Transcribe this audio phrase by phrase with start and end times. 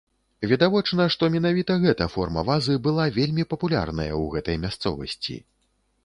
[0.51, 5.37] Відавочна, што менавіта гэта форма вазы была вельмі папулярная ў гэтай мясцовасці.